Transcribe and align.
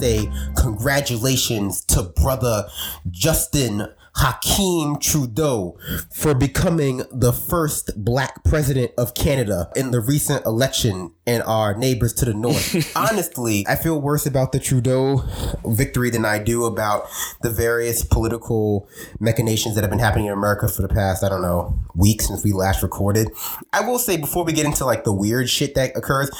say 0.00 0.30
congratulations 0.56 1.84
to 1.84 2.02
brother 2.02 2.66
Justin 3.10 3.86
Hakeem 4.16 4.98
Trudeau 4.98 5.78
for 6.12 6.34
becoming 6.34 7.02
the 7.12 7.32
first 7.32 7.90
black 7.96 8.42
president 8.44 8.92
of 8.98 9.14
Canada 9.14 9.70
in 9.76 9.92
the 9.92 10.00
recent 10.00 10.44
election 10.44 11.12
and 11.26 11.42
our 11.44 11.76
neighbors 11.76 12.12
to 12.14 12.24
the 12.24 12.34
north. 12.34 12.92
Honestly, 12.96 13.64
I 13.68 13.76
feel 13.76 14.00
worse 14.00 14.26
about 14.26 14.52
the 14.52 14.58
Trudeau 14.58 15.22
victory 15.64 16.10
than 16.10 16.24
I 16.24 16.38
do 16.38 16.64
about 16.64 17.08
the 17.42 17.50
various 17.50 18.04
political 18.04 18.88
machinations 19.20 19.74
that 19.76 19.82
have 19.82 19.90
been 19.90 20.00
happening 20.00 20.26
in 20.26 20.32
America 20.32 20.68
for 20.68 20.82
the 20.82 20.88
past, 20.88 21.22
I 21.22 21.28
don't 21.28 21.42
know, 21.42 21.78
weeks 21.94 22.26
since 22.26 22.42
we 22.42 22.52
last 22.52 22.82
recorded. 22.82 23.28
I 23.72 23.86
will 23.86 23.98
say 23.98 24.16
before 24.16 24.44
we 24.44 24.52
get 24.52 24.66
into 24.66 24.84
like 24.84 25.04
the 25.04 25.14
weird 25.14 25.48
shit 25.48 25.74
that 25.76 25.96
occurs, 25.96 26.30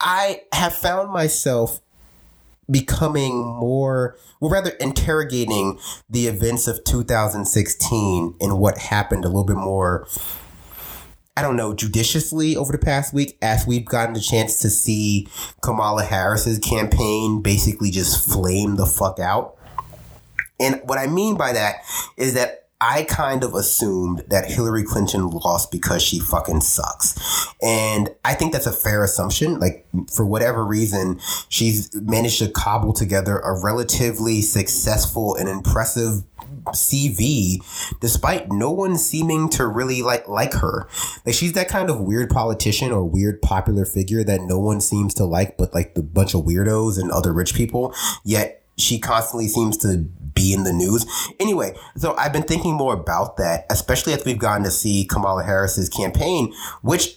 I 0.00 0.42
have 0.52 0.74
found 0.74 1.10
myself 1.10 1.80
becoming 2.70 3.44
more, 3.44 4.16
well, 4.40 4.50
rather 4.50 4.70
interrogating 4.80 5.78
the 6.08 6.26
events 6.26 6.66
of 6.66 6.82
2016 6.84 8.36
and 8.40 8.58
what 8.58 8.78
happened 8.78 9.24
a 9.24 9.28
little 9.28 9.44
bit 9.44 9.56
more, 9.56 10.06
I 11.36 11.42
don't 11.42 11.56
know, 11.56 11.74
judiciously 11.74 12.56
over 12.56 12.72
the 12.72 12.78
past 12.78 13.12
week 13.14 13.38
as 13.42 13.66
we've 13.66 13.84
gotten 13.84 14.14
the 14.14 14.20
chance 14.20 14.58
to 14.60 14.70
see 14.70 15.28
Kamala 15.60 16.04
Harris's 16.04 16.58
campaign 16.58 17.42
basically 17.42 17.90
just 17.90 18.28
flame 18.28 18.76
the 18.76 18.86
fuck 18.86 19.18
out. 19.18 19.56
And 20.58 20.80
what 20.84 20.98
I 20.98 21.06
mean 21.06 21.36
by 21.36 21.52
that 21.52 21.82
is 22.16 22.34
that 22.34 22.65
I 22.80 23.04
kind 23.04 23.42
of 23.42 23.54
assumed 23.54 24.24
that 24.28 24.50
Hillary 24.50 24.84
Clinton 24.84 25.28
lost 25.28 25.70
because 25.70 26.02
she 26.02 26.18
fucking 26.18 26.60
sucks. 26.60 27.48
And 27.62 28.10
I 28.24 28.34
think 28.34 28.52
that's 28.52 28.66
a 28.66 28.72
fair 28.72 29.02
assumption. 29.02 29.58
Like, 29.58 29.86
for 30.12 30.26
whatever 30.26 30.64
reason, 30.64 31.18
she's 31.48 31.94
managed 31.94 32.38
to 32.40 32.50
cobble 32.50 32.92
together 32.92 33.38
a 33.38 33.62
relatively 33.62 34.42
successful 34.42 35.34
and 35.36 35.48
impressive 35.48 36.22
CV 36.66 37.58
despite 38.00 38.50
no 38.50 38.70
one 38.70 38.96
seeming 38.96 39.48
to 39.50 39.66
really 39.66 40.02
like 40.02 40.26
like 40.28 40.52
her. 40.54 40.88
Like 41.24 41.34
she's 41.34 41.52
that 41.52 41.68
kind 41.68 41.90
of 41.90 42.00
weird 42.00 42.30
politician 42.30 42.92
or 42.92 43.04
weird 43.04 43.40
popular 43.40 43.84
figure 43.84 44.24
that 44.24 44.42
no 44.42 44.58
one 44.58 44.80
seems 44.80 45.14
to 45.14 45.24
like 45.24 45.56
but 45.56 45.74
like 45.74 45.94
the 45.94 46.02
bunch 46.02 46.34
of 46.34 46.42
weirdos 46.42 47.00
and 47.00 47.10
other 47.10 47.32
rich 47.32 47.54
people. 47.54 47.94
Yet 48.24 48.64
she 48.76 48.98
constantly 48.98 49.48
seems 49.48 49.76
to 49.78 50.08
be 50.36 50.52
in 50.52 50.62
the 50.62 50.72
news. 50.72 51.04
Anyway, 51.40 51.74
so 51.96 52.14
I've 52.16 52.32
been 52.32 52.44
thinking 52.44 52.74
more 52.74 52.94
about 52.94 53.38
that, 53.38 53.66
especially 53.70 54.12
as 54.12 54.24
we've 54.24 54.38
gotten 54.38 54.62
to 54.62 54.70
see 54.70 55.04
Kamala 55.04 55.42
Harris's 55.42 55.88
campaign, 55.88 56.54
which, 56.82 57.16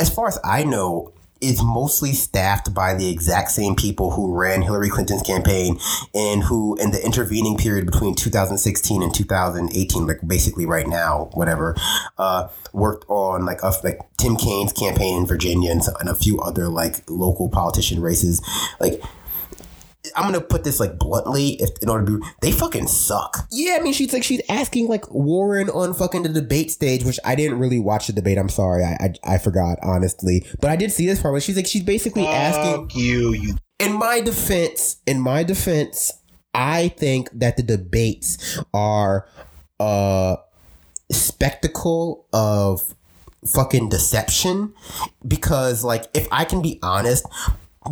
as 0.00 0.08
far 0.08 0.28
as 0.28 0.38
I 0.42 0.64
know, 0.64 1.12
is 1.40 1.62
mostly 1.62 2.12
staffed 2.12 2.72
by 2.72 2.94
the 2.94 3.10
exact 3.10 3.50
same 3.50 3.76
people 3.76 4.10
who 4.10 4.34
ran 4.34 4.62
Hillary 4.62 4.88
Clinton's 4.88 5.22
campaign 5.22 5.78
and 6.14 6.42
who, 6.42 6.76
in 6.76 6.92
the 6.92 7.04
intervening 7.04 7.58
period 7.58 7.84
between 7.84 8.14
2016 8.14 9.02
and 9.02 9.14
2018, 9.14 10.06
like 10.06 10.26
basically 10.26 10.64
right 10.64 10.86
now, 10.86 11.28
whatever, 11.34 11.76
uh, 12.16 12.48
worked 12.72 13.04
on 13.08 13.44
like 13.44 13.62
a, 13.62 13.72
like 13.84 14.00
Tim 14.16 14.36
Kaine's 14.36 14.72
campaign 14.72 15.18
in 15.18 15.26
Virginia 15.26 15.70
and, 15.70 15.82
and 16.00 16.08
a 16.08 16.14
few 16.14 16.40
other 16.40 16.68
like 16.68 17.02
local 17.08 17.50
politician 17.50 18.00
races. 18.00 18.40
Like 18.80 19.02
I'm 20.14 20.24
gonna 20.30 20.40
put 20.40 20.64
this 20.64 20.78
like 20.80 20.98
bluntly, 20.98 21.54
if 21.60 21.70
in 21.82 21.88
order 21.88 22.04
to 22.06 22.18
be, 22.18 22.26
they 22.42 22.52
fucking 22.52 22.86
suck. 22.86 23.46
Yeah, 23.50 23.76
I 23.78 23.82
mean, 23.82 23.92
she's 23.92 24.12
like 24.12 24.22
she's 24.22 24.42
asking 24.48 24.88
like 24.88 25.10
Warren 25.10 25.70
on 25.70 25.94
fucking 25.94 26.22
the 26.22 26.28
debate 26.28 26.70
stage, 26.70 27.04
which 27.04 27.18
I 27.24 27.34
didn't 27.34 27.58
really 27.58 27.80
watch 27.80 28.06
the 28.06 28.12
debate. 28.12 28.38
I'm 28.38 28.48
sorry, 28.48 28.84
I 28.84 28.96
I, 29.24 29.34
I 29.34 29.38
forgot 29.38 29.78
honestly, 29.82 30.46
but 30.60 30.70
I 30.70 30.76
did 30.76 30.92
see 30.92 31.06
this 31.06 31.20
part 31.20 31.32
where 31.32 31.40
she's 31.40 31.56
like 31.56 31.66
she's 31.66 31.82
basically 31.82 32.24
Fuck 32.24 32.34
asking 32.34 32.90
you, 32.94 33.32
you. 33.32 33.54
in 33.78 33.92
my 33.94 34.20
defense, 34.20 34.96
in 35.06 35.20
my 35.20 35.42
defense, 35.42 36.12
I 36.54 36.88
think 36.88 37.28
that 37.32 37.56
the 37.56 37.62
debates 37.62 38.58
are 38.72 39.28
a 39.80 40.38
spectacle 41.10 42.26
of 42.32 42.94
fucking 43.46 43.88
deception 43.88 44.74
because 45.26 45.84
like 45.84 46.04
if 46.14 46.26
I 46.32 46.44
can 46.44 46.62
be 46.62 46.78
honest, 46.82 47.26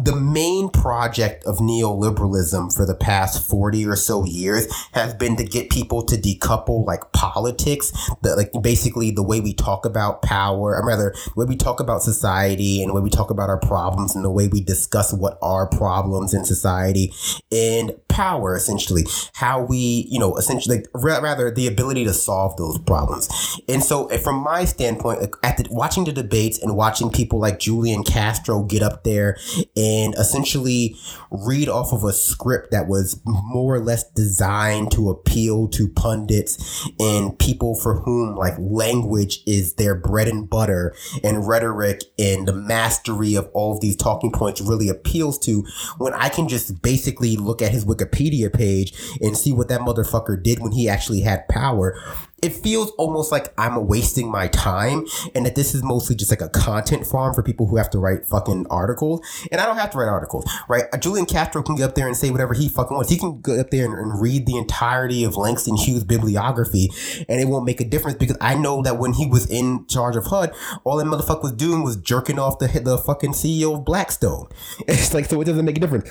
the 0.02 0.16
main 0.16 0.68
project 0.68 1.44
of 1.44 1.58
neoliberalism 1.58 2.74
for 2.74 2.84
the 2.86 2.94
past 2.94 3.48
40 3.48 3.86
or 3.86 3.96
so 3.96 4.24
years 4.24 4.66
has 4.92 5.14
been 5.14 5.36
to 5.36 5.44
get 5.44 5.70
people 5.70 6.02
to 6.04 6.16
decouple 6.16 6.84
like 6.86 7.12
politics, 7.12 7.92
like 8.22 8.50
basically 8.60 9.10
the 9.10 9.22
way 9.22 9.40
we 9.40 9.54
talk 9.54 9.84
about 9.84 10.22
power, 10.22 10.76
or 10.76 10.86
rather, 10.86 11.14
the 11.26 11.32
way 11.36 11.46
we 11.46 11.56
talk 11.56 11.80
about 11.80 12.02
society 12.02 12.82
and 12.82 12.90
the 12.90 12.94
way 12.94 13.00
we 13.00 13.10
talk 13.10 13.30
about 13.30 13.48
our 13.48 13.60
problems 13.60 14.16
and 14.16 14.24
the 14.24 14.30
way 14.30 14.48
we 14.48 14.60
discuss 14.60 15.12
what 15.12 15.38
are 15.42 15.68
problems 15.68 16.34
in 16.34 16.44
society 16.44 17.12
and 17.52 17.92
power, 18.08 18.56
essentially. 18.56 19.04
How 19.34 19.62
we, 19.62 20.06
you 20.10 20.18
know, 20.18 20.36
essentially, 20.36 20.84
rather, 20.94 21.50
the 21.50 21.66
ability 21.66 22.04
to 22.04 22.14
solve 22.14 22.56
those 22.56 22.78
problems. 22.78 23.28
And 23.68 23.82
so, 23.82 24.06
eh, 24.08 24.18
from 24.18 24.36
my 24.36 24.64
standpoint, 24.64 25.34
at 25.42 25.56
the, 25.56 25.66
watching 25.70 26.04
the 26.04 26.12
debates 26.12 26.58
and 26.58 26.76
watching 26.76 27.10
people 27.10 27.38
like 27.38 27.58
Julian 27.58 28.02
Castro 28.02 28.62
get 28.62 28.82
up 28.82 29.04
there 29.04 29.36
and 29.76 29.83
essentially 30.14 30.96
read 31.30 31.68
off 31.68 31.92
of 31.92 32.04
a 32.04 32.12
script 32.12 32.70
that 32.70 32.86
was 32.86 33.20
more 33.24 33.74
or 33.74 33.80
less 33.80 34.08
designed 34.10 34.90
to 34.92 35.10
appeal 35.10 35.68
to 35.68 35.88
pundits 35.88 36.88
and 36.98 37.38
people 37.38 37.74
for 37.74 38.00
whom 38.00 38.36
like 38.36 38.54
language 38.58 39.40
is 39.46 39.74
their 39.74 39.94
bread 39.94 40.28
and 40.28 40.48
butter 40.48 40.94
and 41.22 41.46
rhetoric 41.46 42.02
and 42.18 42.46
the 42.46 42.52
mastery 42.52 43.34
of 43.34 43.48
all 43.52 43.74
of 43.74 43.80
these 43.80 43.96
talking 43.96 44.32
points 44.32 44.60
really 44.60 44.88
appeals 44.88 45.38
to 45.38 45.64
when 45.98 46.12
I 46.14 46.28
can 46.28 46.48
just 46.48 46.82
basically 46.82 47.36
look 47.36 47.62
at 47.62 47.72
his 47.72 47.84
Wikipedia 47.84 48.52
page 48.52 48.94
and 49.20 49.36
see 49.36 49.52
what 49.52 49.68
that 49.68 49.80
motherfucker 49.80 50.42
did 50.42 50.60
when 50.60 50.72
he 50.72 50.88
actually 50.88 51.20
had 51.20 51.48
power 51.48 51.98
it 52.44 52.52
feels 52.52 52.90
almost 52.98 53.32
like 53.32 53.54
I'm 53.56 53.86
wasting 53.86 54.30
my 54.30 54.48
time 54.48 55.06
and 55.34 55.46
that 55.46 55.54
this 55.54 55.74
is 55.74 55.82
mostly 55.82 56.14
just 56.14 56.30
like 56.30 56.42
a 56.42 56.50
content 56.50 57.06
farm 57.06 57.32
for 57.32 57.42
people 57.42 57.66
who 57.66 57.76
have 57.76 57.88
to 57.90 57.98
write 57.98 58.26
fucking 58.26 58.66
articles. 58.68 59.26
And 59.50 59.62
I 59.62 59.64
don't 59.64 59.78
have 59.78 59.90
to 59.92 59.98
write 59.98 60.10
articles, 60.10 60.44
right? 60.68 60.84
Uh, 60.92 60.98
Julian 60.98 61.24
Castro 61.24 61.62
can 61.62 61.74
get 61.74 61.88
up 61.88 61.94
there 61.94 62.06
and 62.06 62.14
say 62.14 62.28
whatever 62.30 62.52
he 62.52 62.68
fucking 62.68 62.94
wants. 62.94 63.10
He 63.10 63.16
can 63.16 63.40
go 63.40 63.58
up 63.58 63.70
there 63.70 63.86
and, 63.86 63.94
and 63.94 64.20
read 64.20 64.44
the 64.44 64.58
entirety 64.58 65.24
of 65.24 65.38
Langston 65.38 65.76
Hughes' 65.76 66.04
bibliography 66.04 66.90
and 67.30 67.40
it 67.40 67.48
won't 67.48 67.64
make 67.64 67.80
a 67.80 67.84
difference 67.84 68.18
because 68.18 68.36
I 68.42 68.56
know 68.56 68.82
that 68.82 68.98
when 68.98 69.14
he 69.14 69.26
was 69.26 69.50
in 69.50 69.86
charge 69.86 70.14
of 70.14 70.26
HUD, 70.26 70.54
all 70.84 70.98
that 70.98 71.06
motherfucker 71.06 71.44
was 71.44 71.52
doing 71.52 71.82
was 71.82 71.96
jerking 71.96 72.38
off 72.38 72.58
the, 72.58 72.68
the 72.68 72.98
fucking 72.98 73.32
CEO 73.32 73.74
of 73.74 73.86
Blackstone. 73.86 74.48
It's 74.86 75.14
like, 75.14 75.26
so 75.26 75.40
it 75.40 75.46
doesn't 75.46 75.64
make 75.64 75.78
a 75.78 75.80
difference. 75.80 76.10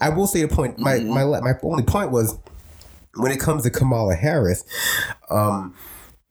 I 0.00 0.08
will 0.08 0.26
say 0.26 0.42
the 0.42 0.48
point, 0.48 0.78
my, 0.78 0.98
my, 0.98 1.24
my 1.24 1.52
only 1.62 1.84
point 1.84 2.10
was, 2.10 2.38
when 3.14 3.32
it 3.32 3.40
comes 3.40 3.62
to 3.64 3.70
Kamala 3.70 4.14
Harris, 4.14 4.64
um, 5.30 5.74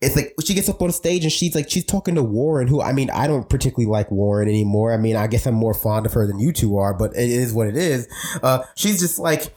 it's 0.00 0.14
like 0.14 0.34
she 0.44 0.54
gets 0.54 0.68
up 0.68 0.80
on 0.80 0.92
stage 0.92 1.24
and 1.24 1.32
she's 1.32 1.54
like 1.54 1.68
she's 1.68 1.84
talking 1.84 2.14
to 2.14 2.22
Warren, 2.22 2.68
who 2.68 2.80
I 2.80 2.92
mean 2.92 3.10
I 3.10 3.26
don't 3.26 3.48
particularly 3.48 3.90
like 3.90 4.10
Warren 4.10 4.48
anymore. 4.48 4.92
I 4.92 4.96
mean 4.96 5.16
I 5.16 5.26
guess 5.26 5.46
I'm 5.46 5.54
more 5.54 5.74
fond 5.74 6.06
of 6.06 6.12
her 6.12 6.26
than 6.26 6.38
you 6.38 6.52
two 6.52 6.76
are, 6.76 6.94
but 6.94 7.16
it 7.16 7.30
is 7.30 7.52
what 7.52 7.66
it 7.66 7.76
is. 7.76 8.08
Uh, 8.42 8.62
she's 8.76 9.00
just 9.00 9.18
like 9.18 9.52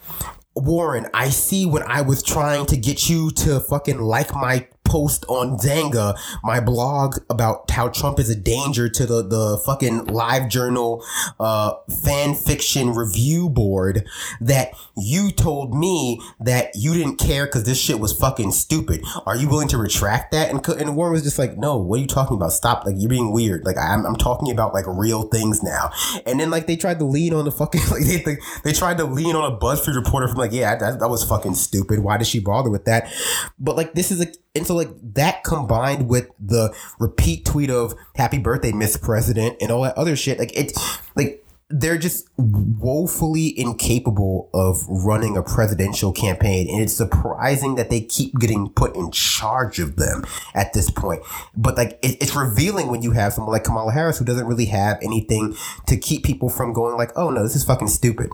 Warren. 0.56 1.06
I 1.14 1.28
see 1.28 1.64
when 1.64 1.84
I 1.84 2.02
was 2.02 2.22
trying 2.22 2.66
to 2.66 2.76
get 2.76 3.08
you 3.08 3.30
to 3.30 3.60
fucking 3.60 4.00
like 4.00 4.34
my 4.34 4.66
post 4.92 5.24
on 5.28 5.56
Xanga, 5.56 6.18
my 6.44 6.60
blog 6.60 7.16
about 7.30 7.70
how 7.70 7.88
Trump 7.88 8.18
is 8.18 8.28
a 8.28 8.36
danger 8.36 8.90
to 8.90 9.06
the, 9.06 9.22
the 9.22 9.62
fucking 9.64 10.04
live 10.04 10.50
journal 10.50 11.02
uh, 11.40 11.72
fan 12.04 12.34
fiction 12.34 12.92
review 12.92 13.48
board 13.48 14.06
that 14.42 14.74
you 14.94 15.30
told 15.32 15.74
me 15.74 16.20
that 16.40 16.72
you 16.74 16.92
didn't 16.92 17.16
care 17.16 17.46
because 17.46 17.64
this 17.64 17.80
shit 17.80 18.00
was 18.00 18.12
fucking 18.12 18.52
stupid. 18.52 19.02
Are 19.24 19.34
you 19.34 19.48
willing 19.48 19.68
to 19.68 19.78
retract 19.78 20.32
that? 20.32 20.50
And, 20.50 20.66
and 20.68 20.94
Warren 20.94 21.14
was 21.14 21.22
just 21.22 21.38
like, 21.38 21.56
no, 21.56 21.78
what 21.78 21.98
are 21.98 22.02
you 22.02 22.06
talking 22.06 22.36
about? 22.36 22.52
Stop. 22.52 22.84
Like, 22.84 22.96
you're 22.98 23.08
being 23.08 23.32
weird. 23.32 23.64
Like, 23.64 23.78
I'm, 23.78 24.04
I'm 24.04 24.16
talking 24.16 24.52
about 24.52 24.74
like 24.74 24.84
real 24.86 25.22
things 25.22 25.62
now. 25.62 25.90
And 26.26 26.38
then 26.38 26.50
like 26.50 26.66
they 26.66 26.76
tried 26.76 26.98
to 26.98 27.06
lean 27.06 27.32
on 27.32 27.46
the 27.46 27.52
fucking, 27.52 27.80
like 27.90 28.04
they, 28.04 28.18
they, 28.18 28.36
they 28.62 28.72
tried 28.74 28.98
to 28.98 29.04
lean 29.04 29.36
on 29.36 29.50
a 29.50 29.56
BuzzFeed 29.56 29.96
reporter 29.96 30.28
from 30.28 30.36
like, 30.36 30.52
yeah, 30.52 30.76
that, 30.76 31.00
that 31.00 31.08
was 31.08 31.24
fucking 31.24 31.54
stupid. 31.54 32.00
Why 32.00 32.18
did 32.18 32.26
she 32.26 32.40
bother 32.40 32.68
with 32.68 32.84
that? 32.84 33.10
But 33.58 33.76
like, 33.76 33.94
this 33.94 34.10
is 34.10 34.20
a, 34.20 34.26
and 34.54 34.66
so 34.66 34.74
like 34.74 34.90
that 35.14 35.44
combined 35.44 36.08
with 36.08 36.28
the 36.38 36.74
repeat 36.98 37.44
tweet 37.44 37.70
of 37.70 37.94
happy 38.16 38.38
birthday, 38.38 38.72
Miss 38.72 38.96
President 38.96 39.56
and 39.60 39.70
all 39.70 39.82
that 39.82 39.96
other 39.96 40.14
shit, 40.14 40.38
like 40.38 40.52
it's 40.54 41.00
like 41.16 41.42
they're 41.70 41.96
just 41.96 42.28
woefully 42.36 43.58
incapable 43.58 44.50
of 44.52 44.86
running 44.86 45.38
a 45.38 45.42
presidential 45.42 46.12
campaign. 46.12 46.68
And 46.68 46.82
it's 46.82 46.92
surprising 46.92 47.76
that 47.76 47.88
they 47.88 48.02
keep 48.02 48.38
getting 48.38 48.68
put 48.68 48.94
in 48.94 49.10
charge 49.10 49.78
of 49.78 49.96
them 49.96 50.22
at 50.54 50.74
this 50.74 50.90
point. 50.90 51.22
But 51.56 51.78
like 51.78 51.98
it, 52.02 52.18
it's 52.20 52.36
revealing 52.36 52.88
when 52.88 53.00
you 53.00 53.12
have 53.12 53.32
someone 53.32 53.52
like 53.52 53.64
Kamala 53.64 53.92
Harris 53.92 54.18
who 54.18 54.26
doesn't 54.26 54.46
really 54.46 54.66
have 54.66 54.98
anything 55.02 55.56
to 55.86 55.96
keep 55.96 56.24
people 56.24 56.50
from 56.50 56.74
going 56.74 56.98
like, 56.98 57.12
oh 57.16 57.30
no, 57.30 57.42
this 57.42 57.56
is 57.56 57.64
fucking 57.64 57.88
stupid. 57.88 58.28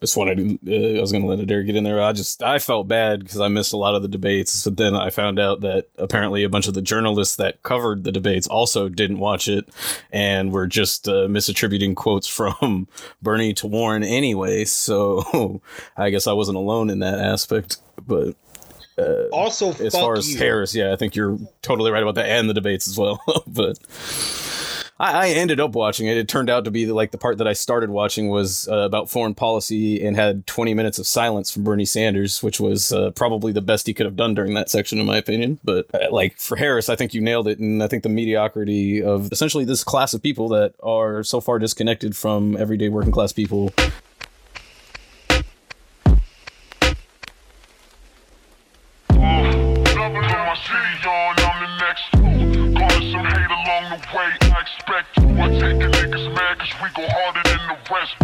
Just 0.00 0.16
wanted 0.16 0.58
uh, 0.66 0.98
I 0.98 1.00
was 1.00 1.10
going 1.10 1.22
to 1.22 1.28
let 1.28 1.40
Adair 1.40 1.62
get 1.62 1.76
in 1.76 1.84
there. 1.84 2.00
I 2.02 2.12
just 2.12 2.42
I 2.42 2.58
felt 2.58 2.86
bad 2.86 3.20
because 3.20 3.40
I 3.40 3.48
missed 3.48 3.72
a 3.72 3.76
lot 3.76 3.94
of 3.94 4.02
the 4.02 4.08
debates. 4.08 4.64
But 4.64 4.76
then 4.76 4.94
I 4.94 5.10
found 5.10 5.38
out 5.38 5.60
that 5.62 5.88
apparently 5.96 6.44
a 6.44 6.48
bunch 6.48 6.68
of 6.68 6.74
the 6.74 6.82
journalists 6.82 7.36
that 7.36 7.62
covered 7.62 8.04
the 8.04 8.12
debates 8.12 8.46
also 8.46 8.88
didn't 8.88 9.18
watch 9.18 9.48
it 9.48 9.68
and 10.12 10.52
were 10.52 10.66
just 10.66 11.08
uh, 11.08 11.26
misattributing 11.26 11.96
quotes 11.96 12.26
from 12.38 12.86
Bernie 13.22 13.54
to 13.54 13.66
Warren 13.66 14.04
anyway. 14.04 14.64
So 14.64 15.60
I 15.96 16.10
guess 16.10 16.26
I 16.26 16.32
wasn't 16.32 16.58
alone 16.58 16.90
in 16.90 17.00
that 17.00 17.18
aspect. 17.18 17.78
But 18.06 18.36
uh, 18.98 19.28
also, 19.32 19.72
as 19.72 19.92
far 19.92 20.16
as 20.16 20.32
you. 20.32 20.38
Harris, 20.38 20.74
yeah, 20.74 20.92
I 20.92 20.96
think 20.96 21.14
you're 21.14 21.38
totally 21.62 21.90
right 21.92 22.02
about 22.02 22.16
that, 22.16 22.26
and 22.26 22.50
the 22.50 22.54
debates 22.54 22.88
as 22.88 22.98
well. 22.98 23.22
but 23.46 23.78
I, 25.00 25.26
I, 25.26 25.28
ended 25.28 25.60
up 25.60 25.72
watching 25.72 26.06
it. 26.06 26.16
It 26.16 26.28
turned 26.28 26.50
out 26.50 26.64
to 26.64 26.70
be 26.70 26.86
like 26.86 27.12
the 27.12 27.18
part 27.18 27.38
that 27.38 27.46
I 27.46 27.52
started 27.52 27.90
watching 27.90 28.28
was 28.28 28.68
uh, 28.68 28.78
about 28.78 29.08
foreign 29.08 29.34
policy 29.34 30.04
and 30.04 30.16
had 30.16 30.46
20 30.46 30.74
minutes 30.74 30.98
of 30.98 31.06
silence 31.06 31.50
from 31.50 31.62
Bernie 31.62 31.84
Sanders, 31.84 32.42
which 32.42 32.58
was 32.58 32.92
uh, 32.92 33.10
probably 33.12 33.52
the 33.52 33.62
best 33.62 33.86
he 33.86 33.94
could 33.94 34.06
have 34.06 34.16
done 34.16 34.34
during 34.34 34.54
that 34.54 34.68
section, 34.68 34.98
in 34.98 35.06
my 35.06 35.16
opinion. 35.16 35.60
But 35.62 35.86
uh, 35.94 36.10
like 36.10 36.38
for 36.38 36.56
Harris, 36.56 36.88
I 36.88 36.96
think 36.96 37.14
you 37.14 37.20
nailed 37.20 37.46
it, 37.46 37.58
and 37.58 37.82
I 37.82 37.86
think 37.86 38.02
the 38.02 38.08
mediocrity 38.08 39.02
of 39.02 39.30
essentially 39.32 39.64
this 39.64 39.84
class 39.84 40.14
of 40.14 40.22
people 40.22 40.48
that 40.50 40.74
are 40.82 41.22
so 41.22 41.40
far 41.40 41.58
disconnected 41.58 42.16
from 42.16 42.56
everyday 42.56 42.88
working 42.88 43.12
class 43.12 43.32
people 43.32 43.72
niggas 56.08 56.34
mad 56.34 56.58
cause 56.58 56.74
we 56.80 56.88
go 56.96 57.04
harder 57.08 57.44
than 57.44 57.62
the 57.68 57.76
rest. 57.92 58.14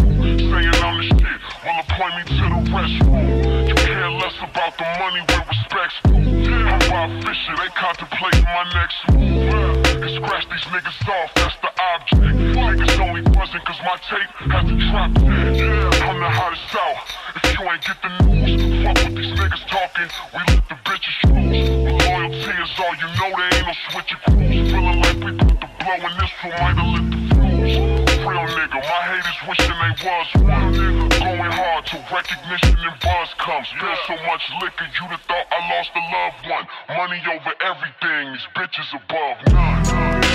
Saying 0.41 0.75
I'm 0.81 0.97
the 0.97 1.05
shit, 1.05 1.39
will 1.65 1.79
appoint 1.85 2.15
me 2.17 2.23
to 2.33 2.45
the 2.49 2.61
restroom. 2.73 3.69
You 3.69 3.75
care 3.75 4.11
less 4.11 4.37
about 4.41 4.73
the 4.79 4.87
money 5.01 5.21
with 5.21 5.45
respect's 5.45 5.99
due. 6.05 6.65
I'm 6.65 6.81
Bob 6.89 7.11
Fisher, 7.25 7.55
they 7.61 7.71
contemplating 7.77 8.45
my 8.45 8.65
next 8.73 8.97
move. 9.13 9.85
And 10.01 10.11
scratch 10.17 10.49
these 10.49 10.67
niggas 10.73 11.09
off, 11.09 11.31
that's 11.35 11.57
the 11.61 11.73
object. 11.93 12.35
Niggas 12.57 13.01
only 13.05 13.23
buzzing 13.23 13.65
cause 13.69 13.81
my 13.85 13.97
tape 14.09 14.33
has 14.49 14.65
the 14.65 14.77
trap 14.89 15.11
dead. 15.21 15.95
I'm 16.09 16.19
the 16.21 16.31
hottest 16.31 16.73
out. 16.73 16.97
If 17.37 17.45
you 17.53 17.69
ain't 17.69 17.85
get 17.85 17.99
the 18.01 18.11
news, 18.25 18.85
fuck 18.85 18.97
with 19.05 19.17
these 19.17 19.33
niggas 19.37 19.65
talking, 19.69 20.09
we 20.33 20.41
let 20.49 20.65
the 20.73 20.77
bitches 20.89 21.17
choose. 21.21 21.69
Loyalty 22.01 22.55
is 22.65 22.73
all 22.81 22.95
you 22.97 23.09
know, 23.21 23.31
there 23.37 23.53
ain't 23.53 23.67
no 23.69 23.75
switching 23.93 24.21
crews. 24.25 24.73
Feeling 24.73 25.01
like 25.05 25.19
we 25.21 25.31
put 25.37 25.61
the 25.61 25.69
blowing 25.85 26.17
this 26.17 26.33
one 26.41 26.53
might 26.57 26.77
have 26.81 26.89
lit 26.89 27.11
the. 27.13 27.44
Real 27.65 28.45
nigga, 28.45 28.77
my 28.77 29.01
haters 29.09 29.41
wishing 29.49 29.73
they 29.73 29.95
was 30.05 30.29
one. 30.37 31.09
Going 31.09 31.53
hard 31.53 31.87
till 31.87 32.05
recognition 32.13 32.77
and 32.77 33.01
buzz 33.01 33.33
comes. 33.39 33.69
Spill 33.69 33.97
so 34.07 34.17
much 34.27 34.43
liquor, 34.61 34.85
you'd 34.85 35.09
have 35.09 35.21
thought 35.23 35.47
I 35.51 35.61
lost 35.73 35.91
a 35.97 36.03
loved 36.13 36.45
one. 36.51 36.67
Money 36.97 37.23
over 37.25 37.55
everything, 37.65 38.33
these 38.33 38.47
bitches 38.55 38.93
above 38.93 39.39
none. 39.53 40.34